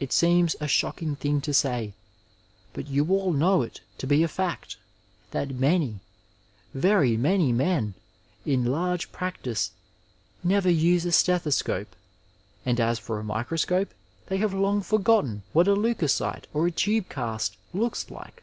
It 0.00 0.12
seems 0.12 0.56
a 0.60 0.66
shocking 0.66 1.14
thing 1.14 1.40
to 1.42 1.54
say, 1.54 1.94
but 2.72 2.88
you 2.88 3.06
all 3.10 3.32
know 3.32 3.62
it 3.62 3.80
to 3.98 4.08
be 4.08 4.24
a 4.24 4.28
bet 4.28 4.74
that 5.30 5.50
many, 5.54 6.00
very 6.74 7.16
many 7.16 7.52
men 7.52 7.94
in 8.44 8.64
large 8.64 9.12
practice 9.12 9.70
never 10.42 10.68
use 10.68 11.04
a 11.04 11.12
stethoscope, 11.12 11.94
and 12.66 12.80
as 12.80 12.98
for 12.98 13.20
a 13.20 13.22
microscope, 13.22 13.94
they 14.26 14.38
have 14.38 14.52
long 14.52 14.80
forgotten 14.80 15.44
what 15.52 15.68
a 15.68 15.74
leucocyte 15.76 16.48
or 16.52 16.66
a 16.66 16.72
tube 16.72 17.08
cast 17.08 17.56
looks 17.72 18.10
like. 18.10 18.42